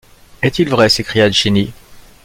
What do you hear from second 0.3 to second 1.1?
Est-il vrai?